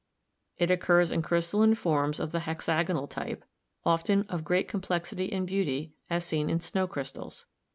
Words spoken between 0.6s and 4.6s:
occurs in crystalline forms of the hexagonal type, often of